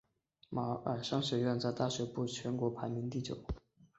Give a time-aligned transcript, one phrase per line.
[0.49, 3.37] 马歇尔商学院在大学部全国排名第九。